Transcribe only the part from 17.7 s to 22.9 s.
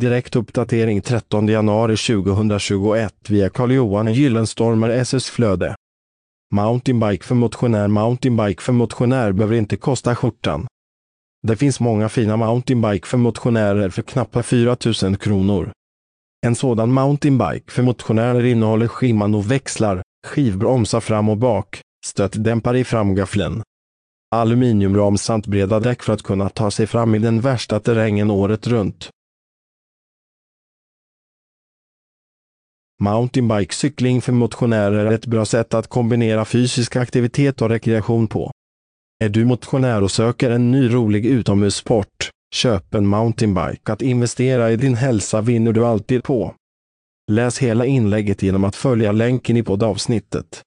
för motionärer innehåller Shimano-växlar, skivbromsar fram och bak, stötdämpare i